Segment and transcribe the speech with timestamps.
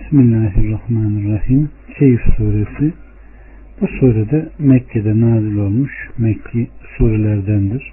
[0.00, 1.68] Bismillahirrahmanirrahim.
[1.98, 2.92] Keyif suresi.
[3.80, 7.92] Bu surede Mekke'de nazil olmuş Mekki surelerdendir.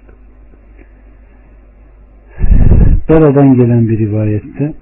[3.08, 4.74] Bera'dan gelen bir rivayette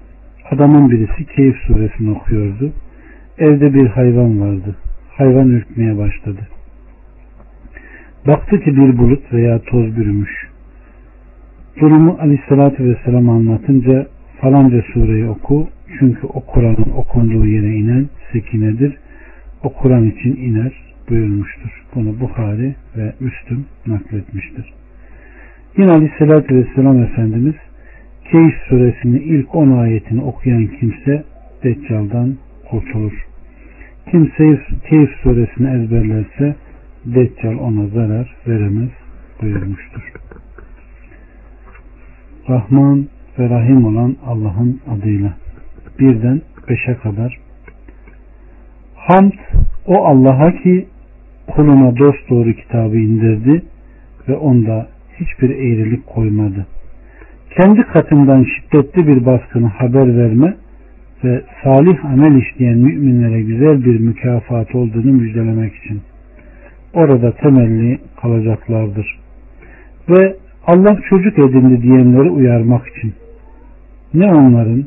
[0.51, 2.73] adamın birisi Keyif suresini okuyordu.
[3.37, 4.75] Evde bir hayvan vardı.
[5.09, 6.47] Hayvan ürkmeye başladı.
[8.27, 10.49] Baktı ki bir bulut veya toz bürümüş.
[11.81, 14.07] Durumu aleyhissalatü vesselam anlatınca
[14.41, 15.69] falanca sureyi oku
[15.99, 18.97] çünkü o Kur'an'ın okunduğu yere inen sekinedir.
[19.63, 20.73] O Kur'an için iner
[21.09, 21.85] buyurmuştur.
[21.95, 24.73] Bunu Bukhari ve Müslüm nakletmiştir.
[25.77, 27.55] Yine Aleyhisselatü Vesselam Efendimiz
[28.31, 31.23] Keyif suresinin ilk 10 ayetini okuyan kimse
[31.63, 32.35] Deccal'dan
[32.69, 33.25] kurtulur.
[34.11, 36.55] Kimse Keyif suresini ezberlerse
[37.05, 38.89] Deccal ona zarar veremez
[39.41, 40.11] buyurmuştur.
[42.49, 43.07] Rahman
[43.39, 45.33] ve Rahim olan Allah'ın adıyla
[45.99, 47.39] birden beşe kadar
[48.95, 49.33] Hamd
[49.85, 50.87] o Allah'a ki
[51.47, 53.63] kuluna dost doğru kitabı indirdi
[54.27, 54.87] ve onda
[55.19, 56.65] hiçbir eğrilik koymadı.
[57.57, 60.55] Kendi katından şiddetli bir baskını haber verme
[61.23, 66.01] ve salih amel işleyen müminlere güzel bir mükafat olduğunu müjdelemek için.
[66.93, 69.19] Orada temelli kalacaklardır.
[70.09, 70.35] Ve
[70.67, 73.13] Allah çocuk edindi diyenleri uyarmak için.
[74.13, 74.85] Ne onların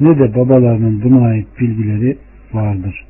[0.00, 2.18] ne de babalarının buna ait bilgileri
[2.52, 3.04] vardır.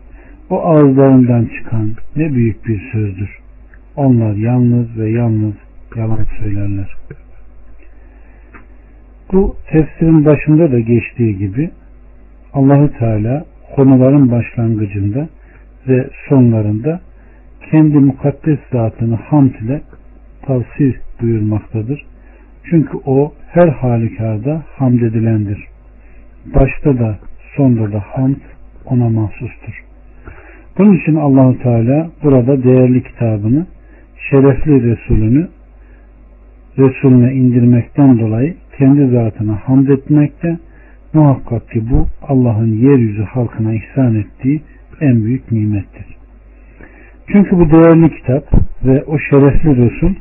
[0.50, 3.30] O ağızlarından çıkan ne büyük bir sözdür.
[3.96, 5.54] Onlar yalnız ve yalnız
[5.96, 6.96] yalan söylerler.
[9.32, 11.70] Bu tefsirin başında da geçtiği gibi
[12.52, 13.44] Allahü Teala
[13.76, 15.28] konuların başlangıcında
[15.88, 17.00] ve sonlarında
[17.70, 19.82] kendi mukaddes zatını hamd ile
[20.42, 22.06] tavsiye buyurmaktadır.
[22.70, 25.68] Çünkü o her halükarda hamd edilendir.
[26.54, 27.18] Başta da
[27.56, 28.36] sonda da hamd
[28.84, 29.84] ona mahsustur.
[30.78, 33.66] Bunun için Allahu Teala burada değerli kitabını,
[34.30, 35.48] şerefli Resulünü
[36.78, 40.58] Resulüne indirmekten dolayı kendi zatına hamd etmekte
[41.12, 44.62] muhakkak ki bu Allah'ın yeryüzü halkına ihsan ettiği
[45.00, 46.06] en büyük nimettir.
[47.32, 48.44] Çünkü bu değerli kitap
[48.84, 50.14] ve o şerefli Resul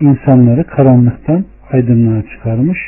[0.00, 2.78] insanları karanlıktan aydınlığa çıkarmış.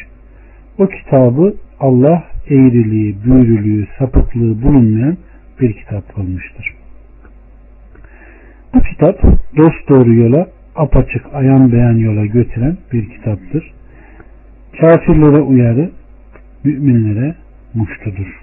[0.79, 5.17] O kitabı Allah eğriliği, büyürülüğü, sapıklığı bulunmayan
[5.61, 6.75] bir kitap olmuştur.
[8.75, 9.23] Bu kitap
[9.57, 13.73] dost doğru yola apaçık ayan beyan yola götüren bir kitaptır.
[14.81, 15.91] Kafirlere uyarı,
[16.65, 17.35] müminlere
[17.75, 18.43] muştudur.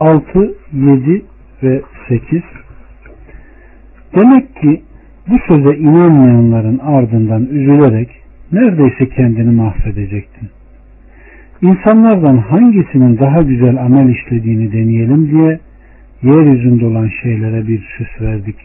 [0.00, 1.24] 6, 7
[1.62, 2.42] ve 8
[4.14, 4.82] Demek ki
[5.28, 8.10] bu söze inanmayanların ardından üzülerek
[8.52, 10.48] neredeyse kendini mahvedecektin.
[11.62, 15.60] İnsanlardan hangisinin daha güzel amel işlediğini deneyelim diye
[16.22, 18.56] yeryüzünde olan şeylere bir süs verdik.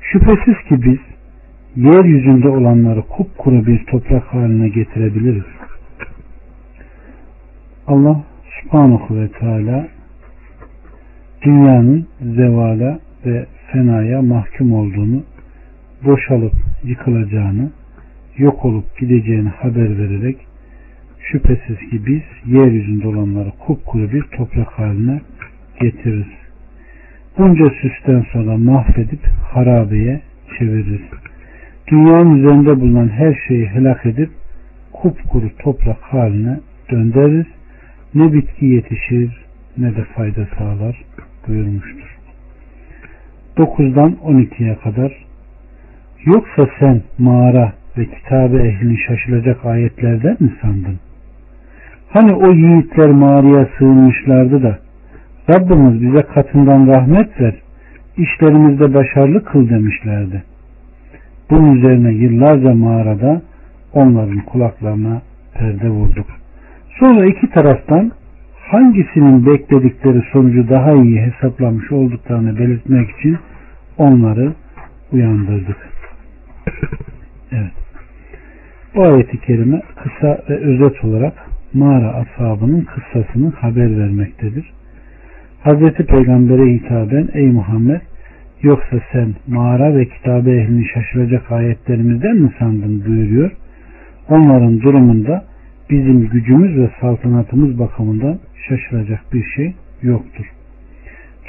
[0.00, 0.98] Şüphesiz ki biz
[1.76, 5.44] yeryüzünde olanları kupkuru bir toprak haline getirebiliriz.
[7.86, 8.22] Allah
[8.62, 9.88] subhanahu ve teala
[11.42, 15.22] dünyanın zevala ve fenaya mahkum olduğunu,
[16.04, 16.54] boşalıp
[16.84, 17.70] yıkılacağını,
[18.36, 20.36] yok olup gideceğini haber vererek
[21.18, 25.20] şüphesiz ki biz yeryüzünde olanları kupkuru bir toprak haline
[25.80, 26.26] getiririz.
[27.38, 30.20] Bunca süsten sonra mahvedip harabeye
[30.58, 31.00] çeviririz.
[31.86, 34.30] Dünyanın üzerinde bulunan her şeyi helak edip
[34.92, 36.60] kupkuru toprak haline
[36.90, 37.46] döndürürüz.
[38.14, 39.44] Ne bitki yetişir
[39.78, 41.04] ne de fayda sağlar
[41.48, 42.18] buyurmuştur.
[43.56, 45.24] 9'dan 12'ye kadar
[46.26, 50.98] Yoksa sen mağara ve kitabe ehlini şaşılacak ayetlerden mi sandın?
[52.10, 54.78] Hani o yiğitler mağaraya sığınmışlardı da
[55.50, 57.54] Rabbimiz bize katından rahmet ver,
[58.16, 60.42] işlerimizde başarılı kıl demişlerdi.
[61.50, 63.42] Bunun üzerine yıllarca mağarada
[63.92, 65.22] onların kulaklarına
[65.54, 66.26] perde vurduk.
[66.98, 68.12] Sonra iki taraftan
[68.70, 73.38] hangisinin bekledikleri sonucu daha iyi hesaplamış olduklarını belirtmek için
[73.98, 74.52] onları
[75.12, 75.93] uyandırdık.
[77.52, 77.72] Evet.
[78.94, 81.32] Bu ayeti kerime kısa ve özet olarak
[81.74, 84.72] mağara ashabının kıssasını haber vermektedir.
[85.62, 88.00] Hazreti Peygamber'e hitaben ey Muhammed
[88.62, 93.50] yoksa sen mağara ve kitabe ehlini şaşıracak ayetlerimizden mi sandın buyuruyor.
[94.28, 95.44] Onların durumunda
[95.90, 98.38] bizim gücümüz ve saltanatımız bakımından
[98.68, 100.44] şaşıracak bir şey yoktur.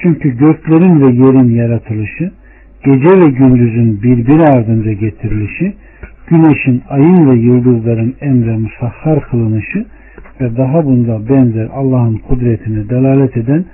[0.02, 2.32] Çünkü göklerin ve yerin yaratılışı,
[2.86, 5.74] gece ve gündüzün birbiri ardınca getirilişi,
[6.28, 9.86] güneşin, ayın ve yıldızların emre musahhar kılınışı
[10.42, 13.66] ve daha bunda benzer Allah'ın kudretine delalet eden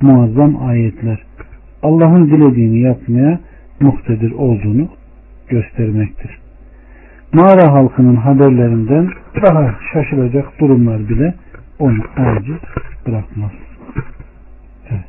[0.00, 1.22] muazzam ayetler.
[1.82, 3.40] Allah'ın dilediğini yapmaya
[3.80, 4.88] muhtedir olduğunu
[5.48, 6.38] göstermektir.
[7.32, 9.10] Mağara halkının haberlerinden
[9.42, 11.34] daha şaşılacak durumlar bile
[11.78, 12.56] onu aciz
[13.06, 13.50] bırakmaz.
[14.90, 15.04] Evet.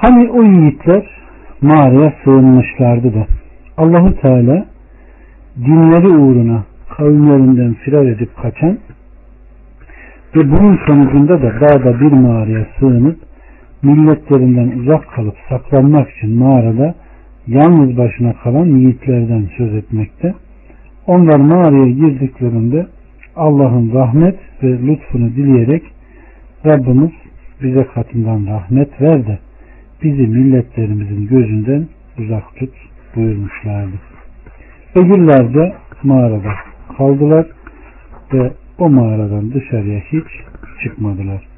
[0.00, 1.06] Hani o yiğitler
[1.62, 3.26] mağaraya sığınmışlardı da
[3.76, 4.66] Allahu Teala
[5.56, 6.64] dinleri uğruna
[6.96, 8.78] kavimlerinden firar edip kaçan
[10.36, 13.18] ve bunun sonucunda da dağda bir mağaraya sığınıp
[13.82, 16.94] milletlerinden uzak kalıp saklanmak için mağarada
[17.46, 20.34] yalnız başına kalan yiğitlerden söz etmekte.
[21.06, 22.86] Onlar mağaraya girdiklerinde
[23.36, 25.82] Allah'ın rahmet ve lütfunu dileyerek
[26.66, 27.12] Rabbimiz
[27.62, 29.38] bize katından rahmet ver de
[30.02, 32.74] bizi milletlerimizin gözünden uzak tut
[33.16, 33.96] buyurmuşlardı.
[34.94, 35.72] Öbürler
[36.02, 36.54] mağarada
[36.96, 37.46] kaldılar
[38.32, 40.26] ve o mağaradan dışarıya hiç
[40.82, 41.48] çıkmadılar.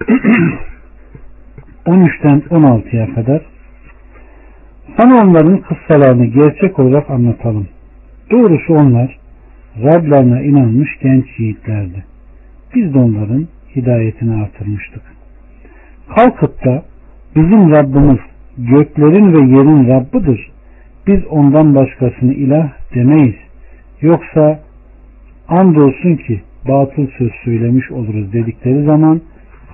[1.86, 3.42] 13'ten 16'ya kadar
[4.96, 7.68] sana onların kıssalarını gerçek olarak anlatalım.
[8.30, 9.22] Doğrusu onlar
[9.76, 12.04] Rablarına inanmış genç yiğitlerdi.
[12.74, 15.02] Biz de onların hidayetini artırmıştık.
[16.16, 16.84] Kalkıp da
[17.36, 18.18] bizim Rabbimiz
[18.58, 20.50] göklerin ve yerin Rabbidir.
[21.06, 23.34] Biz ondan başkasını ilah demeyiz.
[24.00, 24.60] Yoksa
[25.48, 29.20] andolsun ki batıl söz söylemiş oluruz dedikleri zaman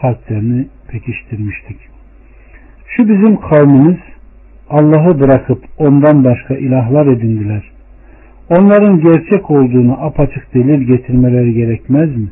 [0.01, 1.77] kalplerini pekiştirmiştik.
[2.87, 3.99] Şu bizim kavmimiz
[4.71, 7.71] Allah'ı bırakıp ondan başka ilahlar edindiler.
[8.51, 12.29] Onların gerçek olduğunu apaçık delil getirmeleri gerekmez mi?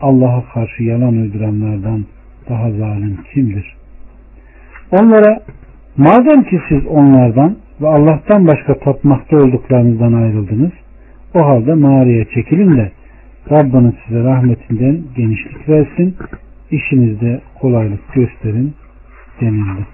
[0.00, 2.04] Allah'a karşı yalan uyduranlardan
[2.48, 3.79] daha zalim kimdir?
[4.92, 5.42] Onlara
[5.96, 10.72] madem ki siz onlardan ve Allah'tan başka tapmakta olduklarınızdan ayrıldınız,
[11.34, 12.92] o halde mağaraya çekilin de
[13.50, 16.16] Rabbiniz size rahmetinden genişlik versin,
[16.70, 18.74] işinizde kolaylık gösterin
[19.40, 19.86] denildi.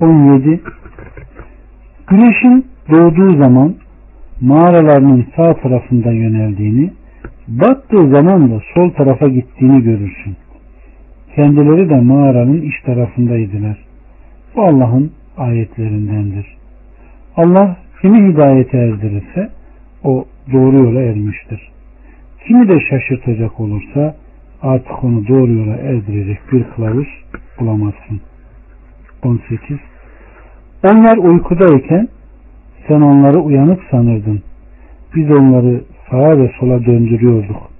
[0.00, 0.60] 17.
[2.06, 3.74] Güneşin doğduğu zaman
[4.40, 6.92] mağaralarının sağ tarafında yöneldiğini,
[7.48, 10.36] battığı zaman da sol tarafa gittiğini görürsün.
[11.34, 13.78] Kendileri de mağaranın iç tarafındaydılar.
[14.56, 16.56] Bu Allah'ın ayetlerindendir.
[17.36, 19.50] Allah kimi hidayete erdirirse
[20.04, 21.70] o doğru yola ermiştir.
[22.46, 24.16] Kimi de şaşırtacak olursa
[24.62, 27.08] artık onu doğru yola erdirecek bir kılavuz
[27.60, 28.20] bulamazsın.
[29.24, 29.78] 18
[30.84, 32.08] Onlar uykudayken
[32.88, 34.42] sen onları uyanık sanırdın.
[35.16, 35.80] Biz onları
[36.10, 37.70] sağa ve sola döndürüyorduk.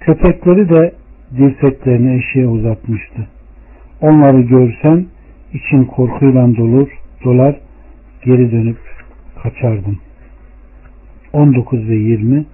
[0.00, 0.92] Köpekleri de
[1.36, 3.28] dirseklerini eşeğe uzatmıştı.
[4.00, 5.06] Onları görsen
[5.52, 6.88] için korkuyla dolur,
[7.24, 7.56] dolar,
[8.24, 8.78] geri dönüp
[9.42, 9.98] kaçardın.
[11.32, 12.44] 19 ve 20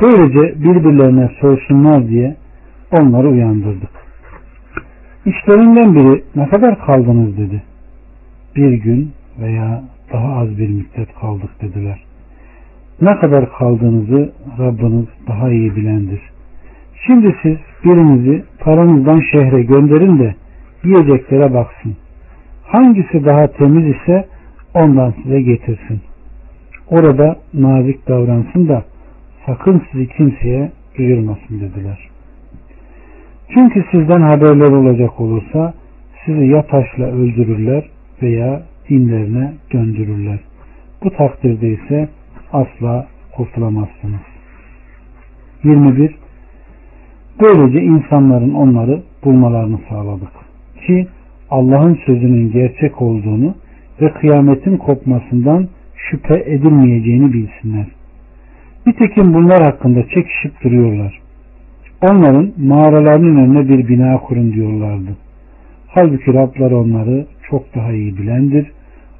[0.00, 2.36] Böylece birbirlerine sorsunlar diye
[3.00, 3.90] onları uyandırdık.
[5.26, 7.62] İşlerinden biri ne kadar kaldınız dedi.
[8.56, 12.04] Bir gün veya daha az bir müddet kaldık dediler.
[13.00, 16.20] Ne kadar kaldığınızı Rabbiniz daha iyi bilendir.
[17.06, 20.34] Şimdi siz birinizi paranızdan şehre gönderin de
[20.84, 21.96] yiyeceklere baksın.
[22.64, 24.28] Hangisi daha temiz ise
[24.74, 26.00] ondan size getirsin.
[26.90, 28.84] Orada nazik davransın da
[29.46, 32.08] sakın sizi kimseye duyurmasın dediler.
[33.54, 35.74] Çünkü sizden haberler olacak olursa
[36.24, 37.84] sizi ya taşla öldürürler
[38.22, 40.38] veya dinlerine döndürürler.
[41.04, 42.08] Bu takdirde ise
[42.52, 44.20] asla kurtulamazsınız.
[45.64, 46.25] 21.
[47.40, 50.32] Böylece insanların onları bulmalarını sağladık.
[50.86, 51.06] Ki
[51.50, 53.54] Allah'ın sözünün gerçek olduğunu
[54.00, 57.86] ve kıyametin kopmasından şüphe edilmeyeceğini bilsinler.
[58.86, 61.20] Nitekim bunlar hakkında çekişip duruyorlar.
[62.02, 65.16] Onların mağaralarının önüne bir bina kurun diyorlardı.
[65.88, 68.72] Halbuki Rablar onları çok daha iyi bilendir.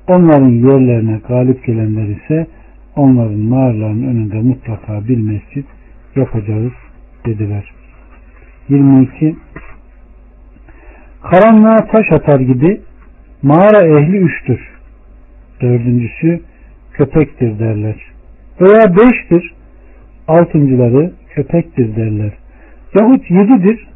[0.09, 2.47] Onların yerlerine galip gelenler ise
[2.97, 5.67] onların mağaralarının önünde mutlaka bir mescit
[6.17, 6.73] yapacağız
[7.27, 7.76] dediler.
[8.69, 9.37] 22
[11.23, 12.81] Karanlığa taş atar gibi
[13.43, 14.61] mağara ehli üçtür.
[15.61, 16.41] Dördüncüsü
[16.93, 17.97] köpektir derler.
[18.61, 19.55] Veya beştir.
[20.29, 22.33] Altıncıları köpektir derler.
[23.01, 23.89] Yahut yedidir.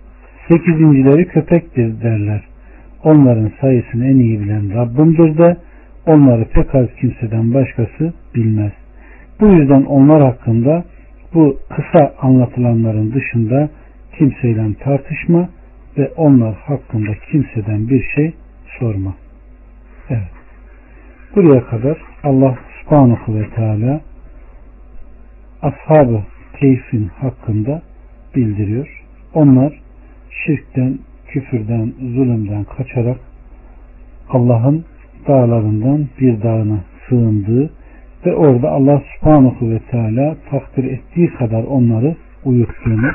[0.49, 2.43] Sekizincileri köpektir derler.
[3.05, 5.57] Onların sayısını en iyi bilen Rabbimdir de
[6.07, 8.73] onları pek az kimseden başkası bilmez.
[9.41, 10.85] Bu yüzden onlar hakkında
[11.35, 13.69] bu kısa anlatılanların dışında
[14.21, 15.49] kimseyle tartışma
[15.99, 18.33] ve onlar hakkında kimseden bir şey
[18.79, 19.15] sorma.
[20.11, 20.31] Evet.
[21.37, 24.01] Buraya kadar Allah subhanahu ve teala
[25.63, 26.23] ashab-ı
[26.61, 27.83] keyfin hakkında
[28.35, 29.05] bildiriyor.
[29.35, 29.81] Onlar
[30.31, 33.19] şirkten, küfürden, zulümden kaçarak
[34.29, 34.85] Allah'ın
[35.29, 37.71] dağlarından bir dağına sığındığı
[38.27, 43.11] ve orada Allah subhanahu ve teala takdir ettiği kadar onları uyuttuğunu,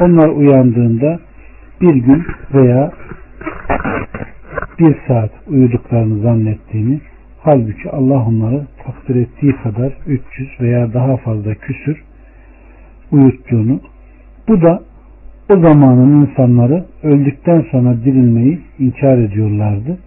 [0.00, 1.20] onlar uyandığında
[1.80, 2.92] bir gün veya
[4.78, 7.00] bir saat uyuduklarını zannettiğini,
[7.40, 12.02] halbuki Allah onları takdir ettiği kadar 300 veya daha fazla küsür
[13.12, 13.80] uyuttuğunu,
[14.48, 14.82] bu da
[15.50, 19.98] o zamanın insanları öldükten sonra dirilmeyi inkar ediyorlardı.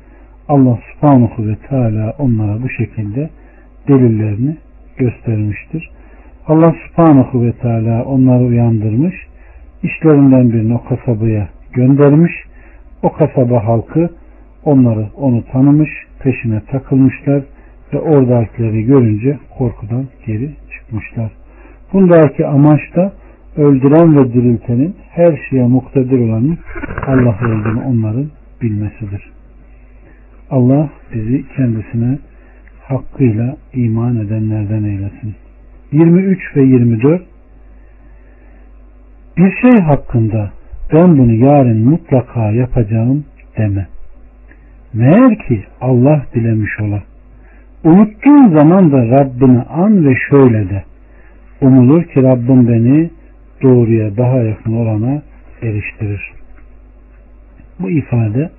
[0.48, 3.30] Allah subhanahu ve teala onlara bu şekilde
[3.88, 4.58] delillerini
[4.98, 5.90] göstermiştir.
[6.48, 9.16] Allah subhanahu ve teala onları uyandırmış,
[9.84, 12.32] işlerinden birini o kasabaya göndermiş,
[13.04, 14.10] o kasaba halkı
[14.64, 15.90] onları onu tanımış,
[16.20, 17.44] peşine takılmışlar
[17.94, 21.32] ve oradakileri görünce korkudan geri çıkmışlar.
[21.94, 23.14] Bundaki amaç da
[23.58, 26.58] öldüren ve diriltenin her şeye muktedir olanın
[27.08, 28.28] Allah olduğunu onların
[28.62, 29.32] bilmesidir.
[30.52, 32.20] Allah bizi kendisine
[32.84, 35.47] hakkıyla iman edenlerden eylesin.
[35.92, 37.22] 23 ve 24
[39.38, 40.52] Bir şey hakkında
[40.94, 43.26] ben bunu yarın mutlaka yapacağım
[43.58, 43.88] deme.
[44.94, 47.04] Meğer ki Allah dilemiş ola.
[47.84, 50.84] Unuttuğun zaman da Rabbini an ve şöyle de.
[51.62, 53.10] Umulur ki Rabbim beni
[53.62, 55.22] doğruya daha yakın olana
[55.62, 56.32] eriştirir.
[57.80, 58.50] Bu ifade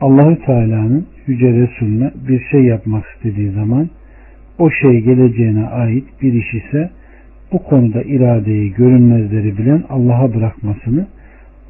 [0.00, 3.90] Allahü Teala'nın Yüce Resulüne bir şey yapmak istediği zaman
[4.62, 6.90] o şey geleceğine ait bir iş ise
[7.52, 11.06] bu konuda iradeyi görünmezleri bilen Allah'a bırakmasını,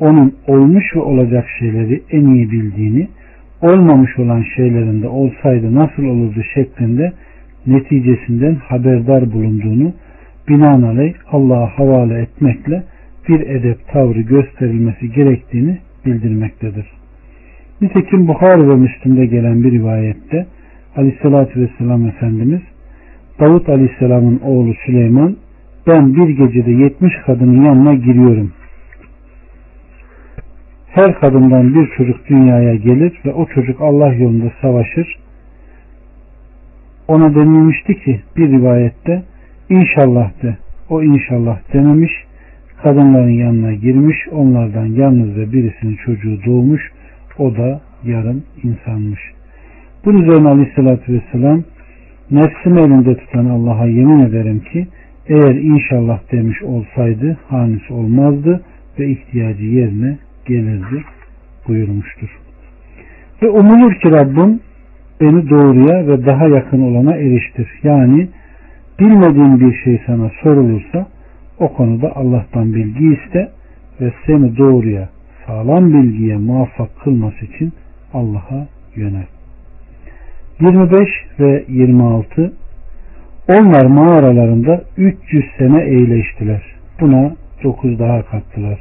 [0.00, 3.08] onun olmuş ve olacak şeyleri en iyi bildiğini,
[3.62, 7.12] olmamış olan şeylerinde olsaydı nasıl olurdu şeklinde
[7.66, 9.92] neticesinden haberdar bulunduğunu
[10.48, 12.82] binaenaleyh Allah'a havale etmekle
[13.28, 16.86] bir edep tavrı gösterilmesi gerektiğini bildirmektedir.
[17.80, 20.46] Nitekim Bukhari ve Müslim'de gelen bir rivayette
[20.96, 22.60] Aleyhisselatü Vesselam Efendimiz
[23.42, 25.36] Davut Aleyhisselam'ın oğlu Süleyman
[25.86, 28.52] ben bir gecede yetmiş kadının yanına giriyorum.
[30.86, 35.18] Her kadından bir çocuk dünyaya gelir ve o çocuk Allah yolunda savaşır.
[37.08, 39.22] Ona denilmişti ki bir rivayette
[39.70, 40.56] inşallah de
[40.88, 42.12] o inşallah dememiş
[42.82, 46.92] kadınların yanına girmiş onlardan yalnızca birisinin çocuğu doğmuş
[47.38, 49.20] o da yarım insanmış.
[50.04, 51.62] Bunun üzerine aleyhissalatü vesselam
[52.32, 54.86] nefsimi elinde tutan Allah'a yemin ederim ki
[55.26, 58.60] eğer inşallah demiş olsaydı hanis olmazdı
[58.98, 61.04] ve ihtiyacı yerine gelirdi
[61.68, 62.38] buyurmuştur.
[63.42, 64.60] Ve umulur ki Rabbim
[65.20, 67.68] beni doğruya ve daha yakın olana eriştir.
[67.82, 68.28] Yani
[69.00, 71.06] bilmediğin bir şey sana sorulursa
[71.58, 73.50] o konuda Allah'tan bilgi iste
[74.00, 75.08] ve seni doğruya
[75.46, 77.72] sağlam bilgiye muvaffak kılması için
[78.14, 79.26] Allah'a yönel.
[80.62, 81.08] 25
[81.40, 82.52] ve 26
[83.48, 86.62] Onlar mağaralarında 300 sene eğleştiler.
[87.00, 87.32] Buna
[87.64, 88.78] 9 daha kattılar.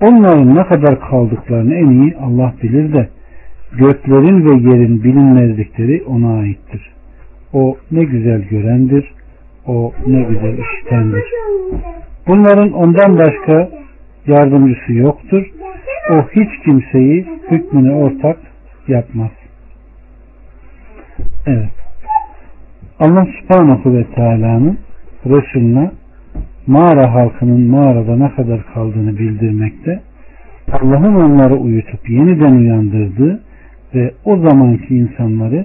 [0.00, 3.08] Onların ne kadar kaldıklarını en iyi Allah bilir de
[3.72, 6.92] göklerin ve yerin bilinmezlikleri ona aittir.
[7.52, 9.12] O ne güzel görendir,
[9.66, 11.24] o ne güzel işitendir.
[12.26, 13.68] Bunların ondan başka
[14.26, 15.50] yardımcısı yoktur.
[16.10, 18.38] O hiç kimseyi hükmüne ortak
[18.88, 19.30] yapmaz.
[21.46, 21.70] Evet.
[23.00, 24.78] Allah subhanahu ve teala'nın
[25.26, 25.90] Resulüne
[26.66, 30.00] mağara halkının mağarada ne kadar kaldığını bildirmekte,
[30.72, 33.40] Allah'ın onları uyutup yeniden uyandırdığı
[33.94, 35.64] ve o zamanki insanları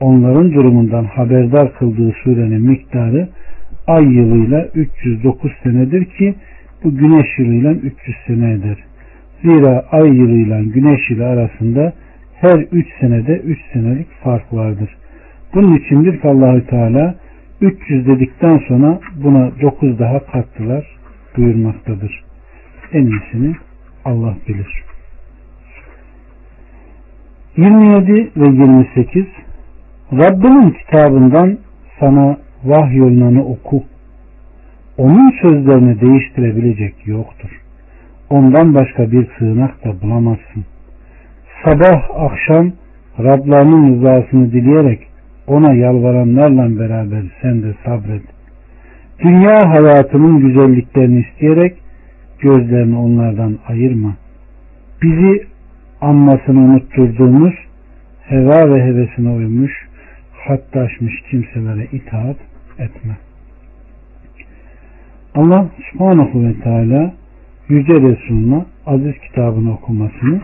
[0.00, 3.28] onların durumundan haberdar kıldığı surenin miktarı
[3.86, 6.34] ay yılıyla 309 senedir ki
[6.84, 8.84] bu güneş yılıyla 300 sene eder.
[9.42, 11.92] Zira ay yılıyla güneş yılı arasında
[12.40, 14.96] her 3 senede 3 senelik fark vardır.
[15.54, 17.14] Bunun içindir ki Allahü Teala
[17.60, 20.86] 300 dedikten sonra buna 9 daha kattılar
[21.36, 22.24] buyurmaktadır.
[22.92, 23.54] En iyisini
[24.04, 24.84] Allah bilir.
[27.56, 29.24] 27 ve 28
[30.12, 31.58] Rabbinin kitabından
[32.00, 33.84] sana vahyolunanı oku.
[34.98, 37.50] Onun sözlerini değiştirebilecek yoktur.
[38.30, 40.64] Ondan başka bir sığınak da bulamazsın.
[41.64, 42.72] Sabah akşam
[43.18, 45.06] Rablarının rızasını dileyerek
[45.46, 48.22] ona yalvaranlarla beraber sen de sabret.
[49.18, 51.78] Dünya hayatının güzelliklerini isteyerek
[52.38, 54.16] gözlerini onlardan ayırma.
[55.02, 55.46] Bizi
[56.00, 57.54] anmasını unutturduğumuz
[58.22, 59.72] heva ve hevesine uymuş,
[60.32, 62.36] hattaşmış kimselere itaat
[62.78, 63.16] etme.
[65.34, 67.12] Allah subhanahu ve teala
[67.68, 70.40] Yüce Resulüne aziz kitabını okumasını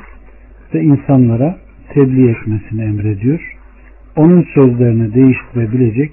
[0.74, 3.56] ve insanlara tebliğ etmesini emrediyor.
[4.16, 6.12] Onun sözlerini değiştirebilecek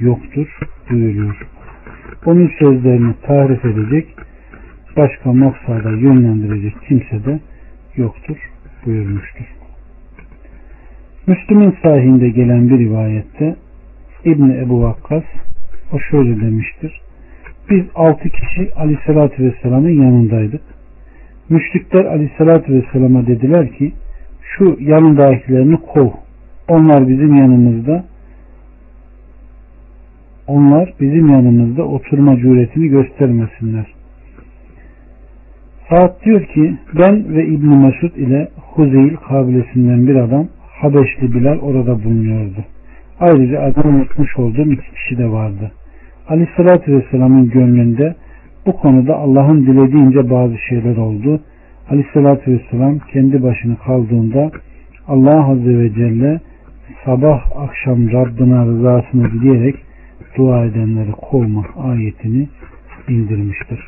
[0.00, 0.58] yoktur
[0.90, 1.36] buyuruyor.
[2.26, 4.06] Onun sözlerini tarif edecek,
[4.96, 7.40] başka maksada yönlendirecek kimse de
[7.96, 8.36] yoktur
[8.86, 9.44] buyurmuştur.
[11.26, 13.56] Müslüm'ün sahinde gelen bir rivayette
[14.24, 15.24] İbni Ebu Vakkas
[15.92, 17.00] o şöyle demiştir.
[17.70, 20.62] Biz altı kişi Aleyhisselatü Vesselam'ın yanındaydık.
[21.52, 23.92] Müşrikler Aleyhisselatü Vesselam'a dediler ki
[24.42, 26.08] şu yanındakilerini kov.
[26.68, 28.04] Onlar bizim yanımızda
[30.46, 33.86] onlar bizim yanımızda oturma cüretini göstermesinler.
[35.90, 40.48] Saat diyor ki ben ve İbn Mesud ile Huzeyl kabilesinden bir adam
[40.80, 42.64] Habeşli Bilal orada bulunuyordu.
[43.20, 45.72] Ayrıca adını unutmuş olduğum iki kişi de vardı.
[46.28, 48.14] Aleyhissalatü Vesselam'ın gönlünde
[48.66, 51.40] bu konuda Allah'ın dilediğince bazı şeyler oldu.
[51.90, 54.50] Aleyhissalatü Vesselam kendi başını kaldığında
[55.08, 56.40] Allah Azze ve Celle
[57.04, 59.76] sabah akşam Rabbına rızasını dileyerek
[60.36, 62.48] dua edenleri kovma ayetini
[63.08, 63.80] indirmiştir.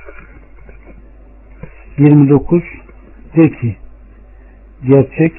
[1.99, 2.63] 29
[3.37, 3.77] De ki
[4.87, 5.33] gerçek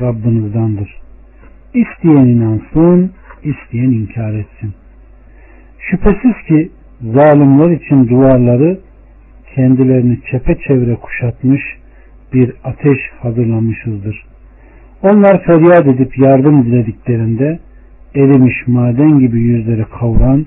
[0.00, 1.00] Rabbinizdendir.
[1.74, 3.12] İsteyen inansın,
[3.42, 4.74] isteyen inkar etsin.
[5.78, 8.80] Şüphesiz ki zalimler için duvarları
[9.54, 11.62] kendilerini çepeçevre kuşatmış
[12.32, 14.26] bir ateş hazırlamışızdır.
[15.02, 17.58] Onlar feryat edip yardım dilediklerinde
[18.14, 20.46] erimiş maden gibi yüzleri kavuran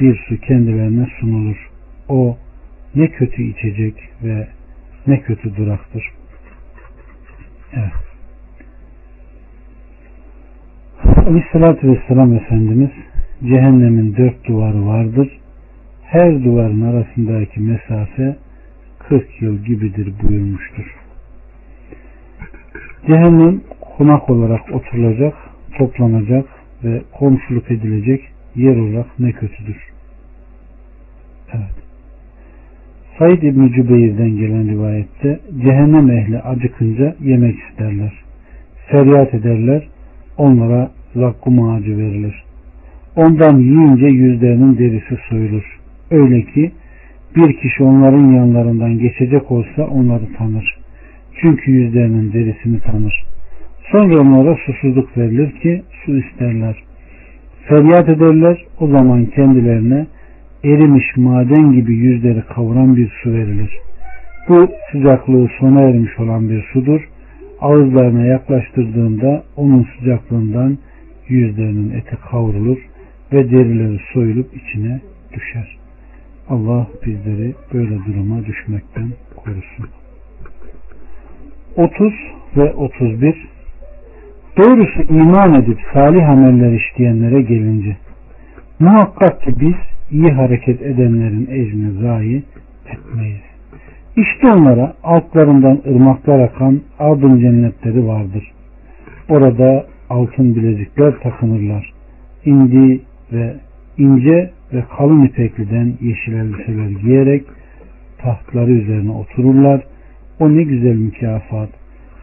[0.00, 1.70] bir su kendilerine sunulur.
[2.08, 2.36] O
[2.94, 4.48] ne kötü içecek ve
[5.06, 6.04] ne kötü duraktır.
[7.72, 7.92] Evet.
[11.26, 12.90] Aleyhissalatü Vesselam Efendimiz
[13.42, 15.28] cehennemin dört duvarı vardır.
[16.06, 18.36] Her duvarın arasındaki mesafe
[18.98, 20.96] 40 yıl gibidir buyurmuştur.
[23.06, 23.60] Cehennem
[23.96, 25.34] konak olarak oturulacak,
[25.78, 26.44] toplanacak
[26.84, 28.24] ve komşuluk edilecek
[28.56, 29.76] yer olarak ne kötüdür.
[31.52, 31.74] Evet.
[33.18, 38.12] Said İbni Cübeyr'den gelen rivayette cehennem ehli acıkınca yemek isterler.
[38.86, 39.88] Feryat ederler.
[40.38, 42.44] Onlara zakkum ağacı verilir.
[43.16, 45.76] Ondan yiyince yüzlerinin derisi soyulur.
[46.10, 46.72] Öyle ki
[47.36, 50.76] bir kişi onların yanlarından geçecek olsa onları tanır.
[51.40, 53.24] Çünkü yüzlerinin derisini tanır.
[53.92, 56.76] Sonra onlara susuzluk verilir ki su isterler.
[57.68, 60.06] Feryat ederler o zaman kendilerine
[60.64, 63.70] erimiş maden gibi yüzleri kavuran bir su verilir.
[64.48, 67.08] Bu sıcaklığı sona ermiş olan bir sudur.
[67.60, 70.78] Ağızlarına yaklaştırdığında onun sıcaklığından
[71.28, 72.78] yüzlerinin eti kavrulur
[73.32, 75.00] ve derileri soyulup içine
[75.32, 75.85] düşer.
[76.48, 79.86] Allah bizleri böyle duruma düşmekten korusun.
[81.76, 82.12] 30
[82.56, 83.48] ve 31
[84.58, 87.96] Doğrusu iman edip salih ameller işleyenlere gelince
[88.78, 89.74] muhakkak ki biz
[90.10, 92.42] iyi hareket edenlerin ecrini zayi
[92.86, 93.40] etmeyiz.
[94.16, 98.52] İşte onlara altlarından ırmaklar akan adın cennetleri vardır.
[99.28, 101.92] Orada altın bilezikler takınırlar.
[102.44, 103.00] İndi
[103.32, 103.56] ve
[103.98, 107.44] ince ve kalın ipekliden yeşil elbiseler giyerek
[108.18, 109.84] tahtları üzerine otururlar.
[110.40, 111.68] O ne güzel mükafat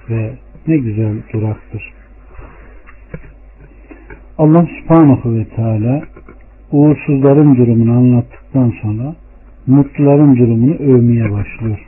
[0.10, 0.34] ve
[0.68, 1.94] ne güzel duraktır.
[4.38, 6.02] Allah subhanahu ve teala
[6.72, 9.16] uğursuzların durumunu anlattıktan sonra
[9.68, 11.88] mutluların durumunu övmeye başlıyor.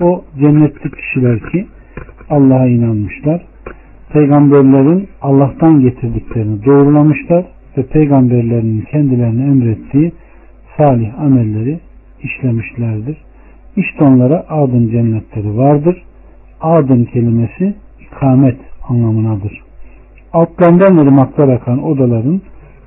[0.00, 1.66] O cennetlik kişiler ki
[2.30, 3.42] Allah'a inanmışlar.
[4.12, 7.44] Peygamberlerin Allah'tan getirdiklerini doğrulamışlar
[7.76, 10.12] ve peygamberlerinin kendilerine emrettiği
[10.76, 11.80] salih amelleri
[12.22, 13.16] işlemişlerdir.
[13.76, 16.02] İşte onlara adın cennetleri vardır.
[16.60, 18.58] Adın kelimesi ikamet
[18.88, 19.62] anlamınadır.
[20.32, 22.40] Altlarından ırmaklar akan odaların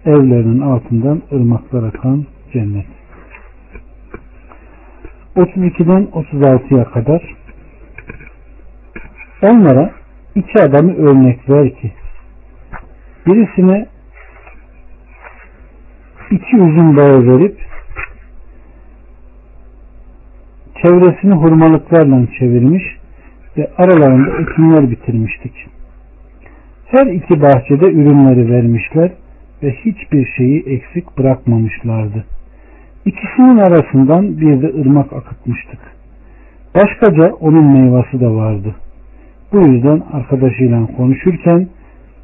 [0.05, 2.85] evlerinin altından ırmaklar akan cennet.
[5.35, 7.35] 32'den 36'ya kadar
[9.41, 9.91] onlara
[10.35, 11.91] iki adamı örnek ver ki
[13.27, 13.85] birisine
[16.31, 17.57] iki üzüm bağı verip
[20.81, 22.83] çevresini hurmalıklarla çevirmiş
[23.57, 25.53] ve aralarında ekinler bitirmiştik.
[26.85, 29.11] Her iki bahçede ürünleri vermişler
[29.63, 32.25] ve hiçbir şeyi eksik bırakmamışlardı.
[33.05, 35.79] İkisinin arasından bir de ırmak akıtmıştık.
[36.75, 38.75] Başkaca onun meyvası da vardı.
[39.53, 41.67] Bu yüzden arkadaşıyla konuşurken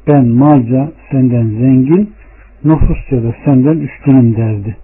[0.06, 2.10] ben malca senden zengin,
[2.64, 4.76] nüfusça da senden üstünüm derdi.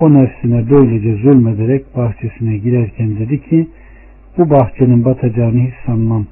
[0.00, 3.68] o nefsine böylece zulmederek bahçesine girerken dedi ki
[4.38, 6.26] bu bahçenin batacağını hiç sanmam.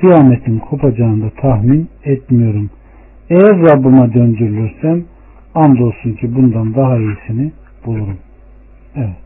[0.00, 2.70] Kıyametin kopacağını da tahmin etmiyorum.
[3.30, 5.04] Eğer Rabbime döndürülürsem
[5.54, 7.52] andolsun ki bundan daha iyisini
[7.86, 8.18] bulurum.
[8.96, 9.16] Evet.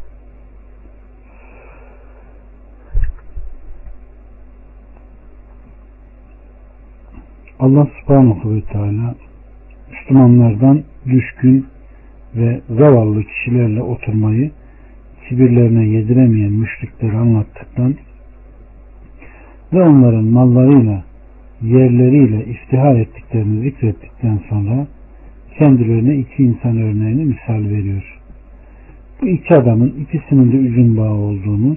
[7.61, 9.15] Allah subhanahu ve teala
[10.09, 11.67] Müslümanlardan düşkün
[12.37, 14.51] ve zavallı kişilerle oturmayı
[15.29, 17.95] kibirlerine yediremeyen müşrikleri anlattıktan
[19.73, 21.05] ve onların mallarıyla
[21.63, 24.87] yerleriyle iftihar ettiklerini zikrettikten sonra
[25.59, 28.19] kendilerine iki insan örneğini misal veriyor.
[29.23, 31.77] Bu iki adamın ikisinin de üzüm bağı olduğunu,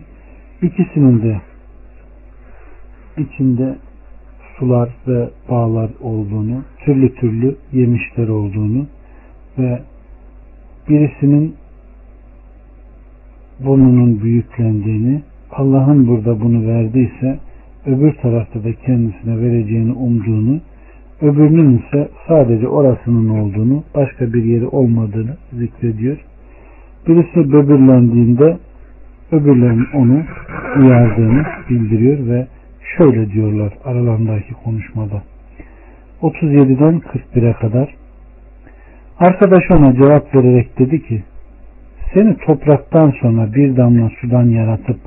[0.61, 1.41] ikisinin de
[3.17, 3.75] içinde
[4.61, 8.85] sular ve bağlar olduğunu, türlü türlü yemişler olduğunu
[9.57, 9.79] ve
[10.89, 11.55] birisinin
[13.59, 15.21] burnunun büyüklendiğini,
[15.51, 17.39] Allah'ın burada bunu verdiyse
[17.85, 20.59] öbür tarafta da kendisine vereceğini umduğunu,
[21.21, 26.17] öbürünün ise sadece orasının olduğunu, başka bir yeri olmadığını zikrediyor.
[27.07, 28.57] Birisi böbürlendiğinde
[29.31, 30.21] öbürlerinin onu
[30.79, 32.47] uyardığını bildiriyor ve
[32.97, 35.23] şöyle diyorlar aralarındaki konuşmada.
[36.21, 37.01] 37'den
[37.35, 37.95] 41'e kadar
[39.19, 41.23] Arkadaş ona cevap vererek dedi ki
[42.13, 44.97] seni topraktan sonra bir damla sudan yaratıp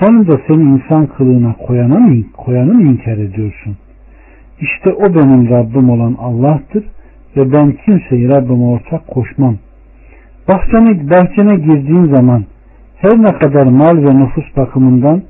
[0.00, 3.76] sonunda seni insan kılığına koyanı mı, koyanı mı inkar ediyorsun?
[4.60, 6.84] İşte o benim Rabbim olan Allah'tır
[7.36, 9.56] ve ben kimseyi Rabbime ortak koşmam.
[10.48, 12.44] Bahçene, bahçene girdiğin zaman
[12.96, 15.22] her ne kadar mal ve nüfus bakımından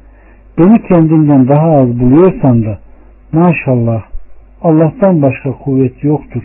[0.59, 2.79] beni kendimden daha az buluyorsan da
[3.33, 4.03] maşallah
[4.62, 6.42] Allah'tan başka kuvvet yoktur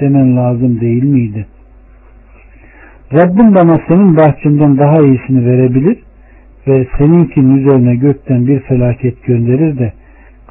[0.00, 1.46] demen lazım değil miydi?
[3.12, 5.98] Rabbim bana senin bahçenden daha iyisini verebilir
[6.66, 9.92] ve seninkinin üzerine gökten bir felaket gönderir de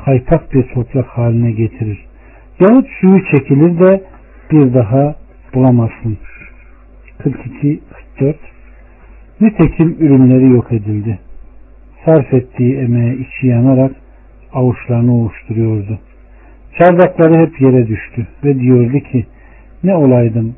[0.06, 2.06] kaypak bir toprak haline getirir.
[2.60, 4.04] Yahut suyu çekilir de
[4.52, 5.16] bir daha
[5.54, 6.18] bulamazsın.
[7.24, 8.36] 42-44
[9.42, 11.20] Nitekim ürünleri yok edildi.
[12.06, 13.92] Sarf ettiği emeğe içi yanarak
[14.54, 16.00] avuçlarını ovuşturuyordu.
[16.78, 19.26] Çardakları hep yere düştü ve diyordu ki
[19.84, 20.56] ne olaydım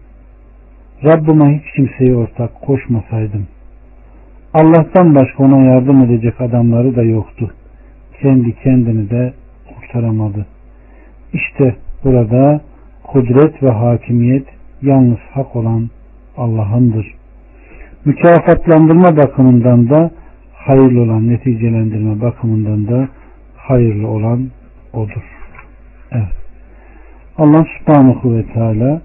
[1.03, 3.47] Rabbime hiç kimseyi ortak koşmasaydım.
[4.53, 7.53] Allah'tan başka ona yardım edecek adamları da yoktu.
[8.21, 9.33] Kendi kendini de
[9.75, 10.45] kurtaramadı.
[11.33, 12.61] İşte burada
[13.03, 14.47] kudret ve hakimiyet
[14.81, 15.89] yalnız hak olan
[16.37, 17.13] Allah'ındır.
[18.05, 20.11] Mükafatlandırma bakımından da
[20.67, 23.09] hayırlı olan neticelendirme bakımından da
[23.55, 24.47] hayırlı olan
[24.93, 25.23] odur.
[26.11, 26.37] Evet.
[27.37, 29.01] Allah subhanahu ve teala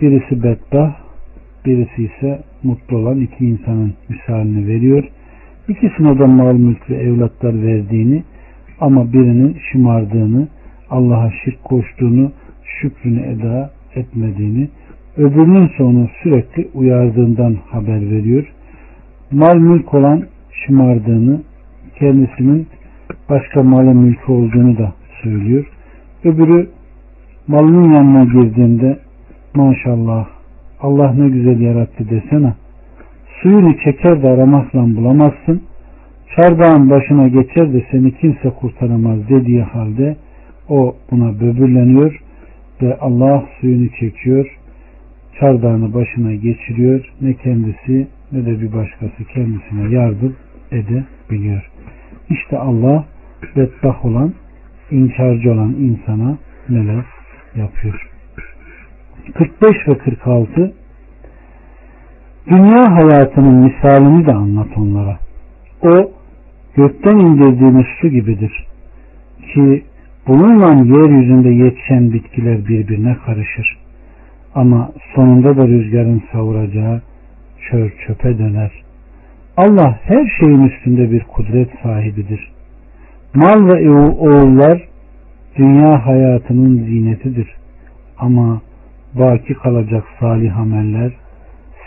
[0.00, 0.94] birisi bedbah
[1.66, 5.04] birisi ise mutlu olan iki insanın misalini veriyor.
[5.68, 8.22] İkisine de mal mülk ve evlatlar verdiğini
[8.80, 10.48] ama birinin şımardığını,
[10.90, 12.32] Allah'a şirk koştuğunu,
[12.64, 14.68] şükrünü eda etmediğini,
[15.16, 18.52] öbürünün sonu sürekli uyardığından haber veriyor.
[19.32, 20.24] Mal mülk olan
[20.64, 21.42] şımardığını,
[21.98, 22.66] kendisinin
[23.30, 24.92] başka malı mülk olduğunu da
[25.22, 25.66] söylüyor.
[26.24, 26.68] Öbürü
[27.48, 28.98] malının yanına girdiğinde
[29.54, 30.26] maşallah
[30.80, 32.54] Allah ne güzel yarattı desene.
[33.42, 35.62] Suyunu çeker de aramakla bulamazsın.
[36.36, 40.16] Çardağın başına geçer de seni kimse kurtaramaz dediği halde
[40.68, 42.20] o buna böbürleniyor
[42.82, 44.58] ve Allah suyunu çekiyor.
[45.40, 47.12] Çardağını başına geçiriyor.
[47.20, 50.36] Ne kendisi ne de bir başkası kendisine yardım
[50.72, 51.70] edebiliyor.
[52.30, 53.04] İşte Allah
[53.56, 54.34] bedbah olan,
[54.90, 57.04] inkarcı olan insana neler
[57.54, 58.10] yapıyor.
[59.34, 60.72] 45 ve 46
[62.50, 65.18] Dünya hayatının misalini de anlat onlara.
[65.82, 66.10] O
[66.76, 68.66] gökten indirdiğimiz su gibidir.
[69.54, 69.84] Ki
[70.26, 73.76] bununla yeryüzünde yetişen bitkiler birbirine karışır.
[74.54, 77.02] Ama sonunda da rüzgarın savuracağı
[77.70, 78.85] çör çöpe döner.
[79.56, 82.52] Allah her şeyin üstünde bir kudret sahibidir.
[83.34, 84.88] Mal ve oğullar
[85.56, 87.56] dünya hayatının zinetidir.
[88.18, 88.60] Ama
[89.14, 91.12] baki kalacak salih ameller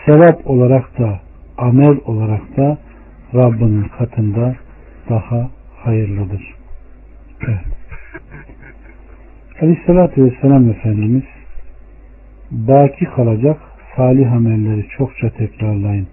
[0.06, 1.20] sevap olarak da
[1.58, 2.78] amel olarak da
[3.36, 4.56] Rabbinin katında
[5.10, 6.56] daha hayırlıdır.
[7.48, 7.60] Evet.
[9.62, 11.24] Aleyhissalatü Vesselam Efendimiz
[12.52, 13.58] baki kalacak
[13.96, 16.08] salih amelleri çokça tekrarlayın.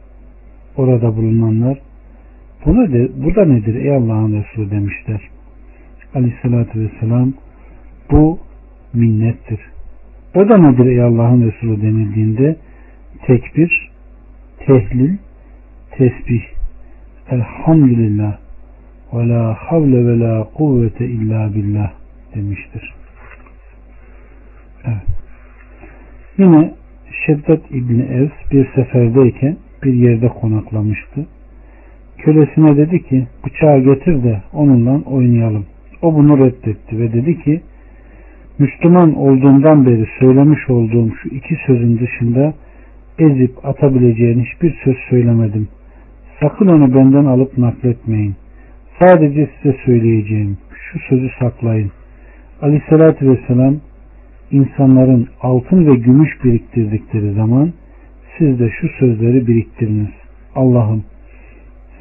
[0.77, 1.79] Orada bulunanlar
[2.67, 5.21] bu, nedir, bu da nedir ey Allah'ın Resulü demişler.
[6.15, 7.33] Aleyhissalatü Vesselam
[8.11, 8.39] bu
[8.95, 9.61] minnettir.
[10.35, 12.57] O da nedir ey Allah'ın Resulü denildiğinde
[13.27, 13.91] tekbir,
[14.59, 15.17] tehlil,
[15.91, 16.43] tesbih,
[17.31, 18.39] elhamdülillah
[19.15, 21.93] ve la havle ve la kuvvete illa billah
[22.35, 22.95] demiştir.
[24.85, 25.07] Evet.
[26.39, 26.75] Yine
[27.27, 31.27] Şeddet İbni Evs bir seferdeyken bir yerde konaklamıştı.
[32.19, 35.67] Kölesine dedi ki bıçağı getir de onunla oynayalım.
[36.03, 37.61] O bunu reddetti ve dedi ki
[38.59, 42.55] Müslüman olduğumdan beri söylemiş olduğum şu iki sözün dışında
[43.19, 45.69] ezip atabileceğin hiçbir söz söylemedim.
[46.41, 48.35] Sakın onu benden alıp nakletmeyin.
[49.01, 50.59] Sadece size söyleyeceğim.
[50.93, 51.91] Şu sözü saklayın.
[52.63, 53.77] Aleyhissalatü vesselam
[54.51, 57.73] insanların altın ve gümüş biriktirdikleri zaman
[58.39, 60.11] siz de şu sözleri biriktiriniz.
[60.55, 61.05] Allah'ım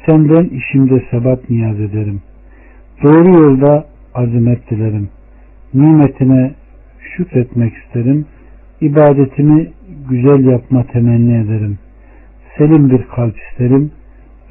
[0.06, 2.22] senden işimde sebat niyaz ederim.
[3.02, 5.08] Doğru yolda azimet dilerim.
[5.74, 6.54] Nimetine
[7.16, 8.26] şükretmek isterim.
[8.80, 9.70] İbadetimi
[10.10, 11.78] güzel yapma temenni ederim.
[12.58, 13.90] Selim bir kalp isterim.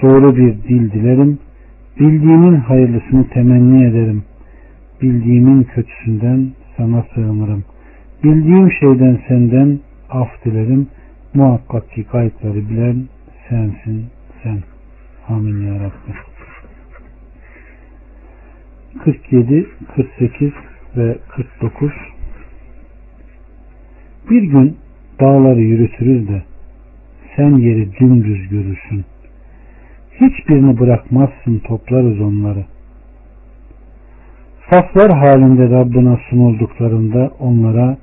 [0.01, 1.39] Doğru bir dil dilerim.
[1.99, 4.23] Bildiğimin hayırlısını temenni ederim.
[5.01, 7.63] Bildiğimin kötüsünden sana sığınırım.
[8.23, 10.87] Bildiğim şeyden senden af dilerim.
[11.35, 13.07] Muhakkak ki kayıtları bilen
[13.49, 14.05] sensin
[14.43, 14.59] sen.
[15.29, 16.15] Amin ya Rabbi.
[19.03, 20.51] 47, 48
[20.97, 21.91] ve 49
[24.29, 24.77] Bir gün
[25.19, 26.43] dağları yürütürüz de
[27.35, 29.05] sen yeri dümdüz görürsün.
[30.11, 32.65] Hiçbirini bırakmazsın toplarız onları.
[34.71, 37.97] Saflar halinde Rabbına sunulduklarında onlara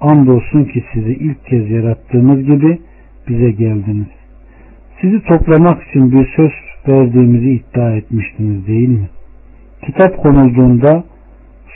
[0.00, 2.78] andolsun ki sizi ilk kez yarattığımız gibi
[3.28, 4.06] bize geldiniz.
[5.00, 6.52] Sizi toplamak için bir söz
[6.88, 9.08] verdiğimizi iddia etmiştiniz değil mi?
[9.86, 11.04] Kitap konulduğunda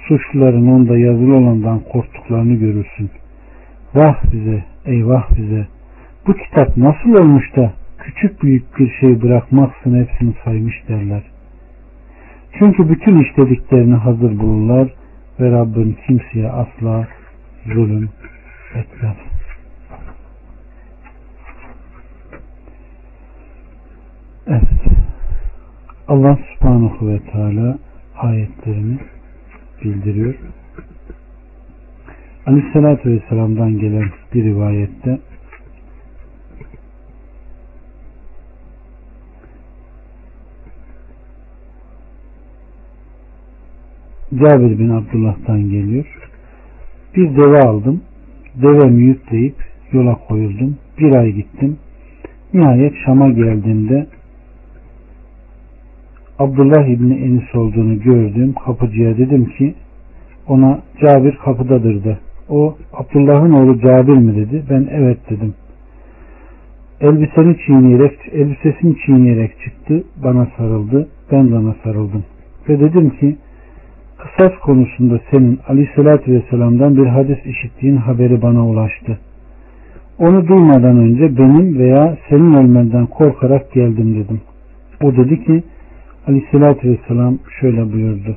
[0.09, 3.11] suçluların onda yazılı olandan korktuklarını görürsün.
[3.95, 5.67] Vah bize, eyvah bize.
[6.27, 11.23] Bu kitap nasıl olmuş da küçük büyük bir şey bırakmaksın hepsini saymış derler.
[12.59, 14.89] Çünkü bütün işlediklerini hazır bulurlar
[15.41, 17.07] ve Rabbin kimseye asla
[17.67, 18.11] zulüm
[18.75, 19.17] etmez.
[24.47, 24.63] Evet.
[26.09, 27.79] Allah subhanahu ve teala
[28.17, 28.99] ayetlerini
[29.85, 30.35] bildiriyor.
[32.47, 35.19] Aleyhissalatü Vesselam'dan gelen bir rivayette
[44.35, 46.32] Cabir bin Abdullah'tan geliyor.
[47.17, 48.01] Bir deve aldım.
[48.63, 49.55] Devemi yükleyip
[49.93, 50.77] yola koyuldum.
[50.99, 51.79] Bir ay gittim.
[52.55, 54.07] Nihayet Şam'a geldiğimde
[56.39, 58.55] Abdullah İbni Enis olduğunu gördüm.
[58.65, 59.75] Kapıcıya dedim ki
[60.49, 62.19] ona Cabir kapıdadır da.
[62.49, 64.63] O Abdullah'ın oğlu Cabir mi dedi.
[64.71, 65.55] Ben evet dedim.
[67.01, 70.05] Elbiseni çiğneyerek, elbisesini çiğneyerek çıktı.
[70.25, 71.09] Bana sarıldı.
[71.33, 72.25] Ben de ona sarıldım.
[72.69, 73.37] Ve dedim ki
[74.23, 79.19] kısas konusunda senin aleyhissalatü vesselam'dan bir hadis işittiğin haberi bana ulaştı.
[80.19, 84.41] Onu duymadan önce benim veya senin ölmenden korkarak geldim dedim.
[85.03, 85.63] O dedi ki
[86.27, 88.37] aleyhissalatü vesselam şöyle buyurdu.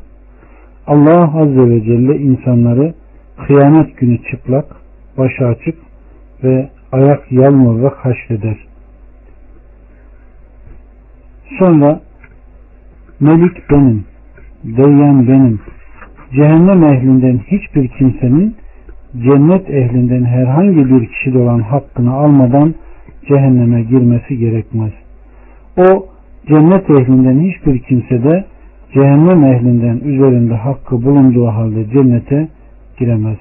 [0.87, 2.93] Allah azze ve celle insanları
[3.47, 4.65] kıyamet günü çıplak,
[5.17, 5.75] başı açık
[6.43, 8.57] ve ayak yalmalarak haşreder.
[11.59, 12.01] Sonra
[13.19, 14.05] Melik benim,
[14.63, 15.59] Deyyan benim,
[16.35, 18.55] cehennem ehlinden hiçbir kimsenin
[19.13, 22.75] cennet ehlinden herhangi bir kişi olan hakkını almadan
[23.27, 24.91] cehenneme girmesi gerekmez.
[25.77, 26.05] O
[26.47, 28.45] cennet ehlinden hiçbir kimse de
[28.93, 32.47] cehennem ehlinden üzerinde hakkı bulunduğu halde cennete
[32.99, 33.37] giremez.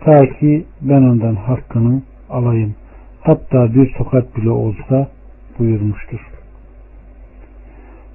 [0.00, 2.74] Ta ki ben ondan hakkını alayım.
[3.20, 5.08] Hatta bir tokat bile olsa
[5.58, 6.20] buyurmuştur.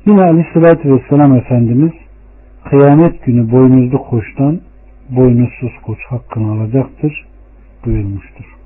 [0.06, 1.92] Yine Aleyhisselatü Vesselam Efendimiz
[2.70, 4.62] kıyamet günü boynuzlu koçtan
[5.10, 7.26] boynuzsuz koç hakkını alacaktır
[7.86, 8.57] buyurmuştur.